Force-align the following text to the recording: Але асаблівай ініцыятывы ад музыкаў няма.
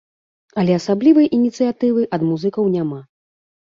Але 0.61 0.77
асаблівай 0.79 1.31
ініцыятывы 1.39 2.01
ад 2.19 2.29
музыкаў 2.35 2.63
няма. 2.81 3.03